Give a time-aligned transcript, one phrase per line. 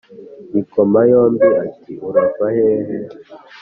[0.49, 2.97] ngikoma yombi ati urava hehe?